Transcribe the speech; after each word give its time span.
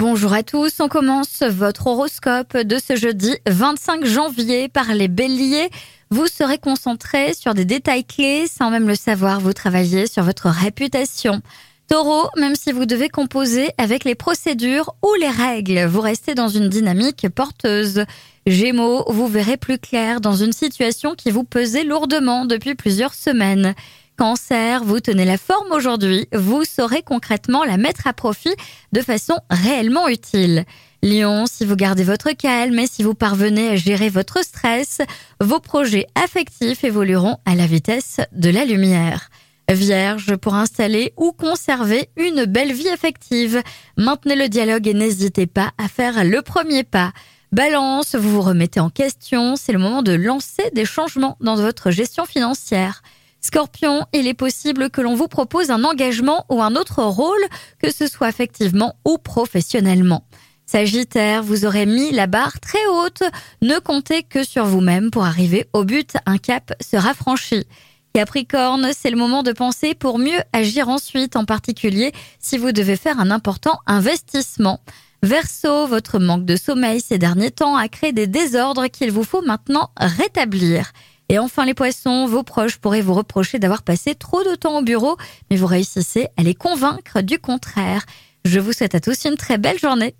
Bonjour 0.00 0.32
à 0.32 0.42
tous, 0.42 0.80
on 0.80 0.88
commence 0.88 1.42
votre 1.42 1.88
horoscope 1.88 2.56
de 2.56 2.78
ce 2.78 2.96
jeudi 2.96 3.36
25 3.46 4.06
janvier 4.06 4.70
par 4.70 4.94
les 4.94 5.08
béliers. 5.08 5.68
Vous 6.10 6.26
serez 6.26 6.56
concentré 6.56 7.34
sur 7.34 7.52
des 7.52 7.66
détails 7.66 8.06
clés 8.06 8.46
sans 8.46 8.70
même 8.70 8.88
le 8.88 8.94
savoir, 8.94 9.40
vous 9.40 9.52
travaillez 9.52 10.06
sur 10.06 10.22
votre 10.22 10.48
réputation. 10.48 11.42
Taureau, 11.86 12.30
même 12.38 12.54
si 12.54 12.72
vous 12.72 12.86
devez 12.86 13.10
composer 13.10 13.72
avec 13.76 14.04
les 14.04 14.14
procédures 14.14 14.94
ou 15.02 15.12
les 15.20 15.28
règles, 15.28 15.84
vous 15.84 16.00
restez 16.00 16.34
dans 16.34 16.48
une 16.48 16.70
dynamique 16.70 17.28
porteuse. 17.28 18.06
Gémeaux, 18.46 19.04
vous 19.12 19.28
verrez 19.28 19.58
plus 19.58 19.78
clair 19.78 20.22
dans 20.22 20.34
une 20.34 20.52
situation 20.52 21.14
qui 21.14 21.30
vous 21.30 21.44
pesait 21.44 21.84
lourdement 21.84 22.46
depuis 22.46 22.74
plusieurs 22.74 23.12
semaines. 23.12 23.74
Cancer, 24.20 24.84
vous 24.84 25.00
tenez 25.00 25.24
la 25.24 25.38
forme 25.38 25.72
aujourd'hui, 25.72 26.28
vous 26.34 26.64
saurez 26.66 27.00
concrètement 27.00 27.64
la 27.64 27.78
mettre 27.78 28.06
à 28.06 28.12
profit 28.12 28.54
de 28.92 29.00
façon 29.00 29.38
réellement 29.48 30.08
utile. 30.08 30.66
Lion, 31.02 31.46
si 31.46 31.64
vous 31.64 31.74
gardez 31.74 32.04
votre 32.04 32.32
calme 32.32 32.78
et 32.78 32.86
si 32.86 33.02
vous 33.02 33.14
parvenez 33.14 33.70
à 33.70 33.76
gérer 33.76 34.10
votre 34.10 34.44
stress, 34.44 35.00
vos 35.40 35.58
projets 35.58 36.06
affectifs 36.22 36.84
évolueront 36.84 37.38
à 37.46 37.54
la 37.54 37.66
vitesse 37.66 38.20
de 38.32 38.50
la 38.50 38.66
lumière. 38.66 39.30
Vierge, 39.70 40.36
pour 40.36 40.54
installer 40.54 41.14
ou 41.16 41.32
conserver 41.32 42.10
une 42.18 42.44
belle 42.44 42.74
vie 42.74 42.90
affective, 42.90 43.62
maintenez 43.96 44.36
le 44.36 44.50
dialogue 44.50 44.86
et 44.86 44.92
n'hésitez 44.92 45.46
pas 45.46 45.70
à 45.78 45.88
faire 45.88 46.24
le 46.24 46.42
premier 46.42 46.84
pas. 46.84 47.14
Balance, 47.52 48.16
vous 48.16 48.32
vous 48.32 48.42
remettez 48.42 48.80
en 48.80 48.90
question, 48.90 49.56
c'est 49.56 49.72
le 49.72 49.78
moment 49.78 50.02
de 50.02 50.12
lancer 50.12 50.70
des 50.74 50.84
changements 50.84 51.38
dans 51.40 51.54
votre 51.54 51.90
gestion 51.90 52.26
financière. 52.26 53.00
Scorpion, 53.40 54.06
il 54.12 54.26
est 54.26 54.34
possible 54.34 54.90
que 54.90 55.00
l'on 55.00 55.14
vous 55.14 55.28
propose 55.28 55.70
un 55.70 55.84
engagement 55.84 56.44
ou 56.50 56.62
un 56.62 56.76
autre 56.76 57.02
rôle, 57.02 57.42
que 57.82 57.90
ce 57.92 58.06
soit 58.06 58.28
effectivement 58.28 58.96
ou 59.04 59.18
professionnellement. 59.18 60.24
Sagittaire, 60.66 61.42
vous 61.42 61.64
aurez 61.64 61.86
mis 61.86 62.12
la 62.12 62.28
barre 62.28 62.60
très 62.60 62.86
haute, 62.86 63.24
ne 63.60 63.78
comptez 63.78 64.22
que 64.22 64.44
sur 64.44 64.66
vous-même 64.66 65.10
pour 65.10 65.24
arriver 65.24 65.66
au 65.72 65.84
but, 65.84 66.12
un 66.26 66.38
cap 66.38 66.72
sera 66.80 67.12
franchi. 67.14 67.66
Capricorne, 68.12 68.90
c'est 68.96 69.10
le 69.10 69.16
moment 69.16 69.42
de 69.42 69.52
penser 69.52 69.94
pour 69.94 70.18
mieux 70.18 70.40
agir 70.52 70.88
ensuite, 70.88 71.34
en 71.34 71.44
particulier 71.44 72.12
si 72.38 72.58
vous 72.58 72.72
devez 72.72 72.96
faire 72.96 73.18
un 73.20 73.30
important 73.30 73.78
investissement. 73.86 74.80
Verseau, 75.22 75.86
votre 75.86 76.18
manque 76.18 76.44
de 76.44 76.56
sommeil 76.56 77.00
ces 77.00 77.18
derniers 77.18 77.50
temps 77.50 77.76
a 77.76 77.88
créé 77.88 78.12
des 78.12 78.26
désordres 78.26 78.86
qu'il 78.88 79.10
vous 79.12 79.24
faut 79.24 79.42
maintenant 79.42 79.90
rétablir. 79.96 80.92
Et 81.30 81.38
enfin 81.38 81.64
les 81.64 81.74
poissons, 81.74 82.26
vos 82.26 82.42
proches 82.42 82.78
pourraient 82.78 83.02
vous 83.02 83.14
reprocher 83.14 83.60
d'avoir 83.60 83.84
passé 83.84 84.16
trop 84.16 84.42
de 84.42 84.56
temps 84.56 84.78
au 84.78 84.82
bureau, 84.82 85.16
mais 85.48 85.56
vous 85.56 85.68
réussissez 85.68 86.26
à 86.36 86.42
les 86.42 86.56
convaincre 86.56 87.20
du 87.20 87.38
contraire. 87.38 88.04
Je 88.44 88.58
vous 88.58 88.72
souhaite 88.72 88.96
à 88.96 89.00
tous 89.00 89.26
une 89.26 89.36
très 89.36 89.56
belle 89.56 89.78
journée. 89.78 90.16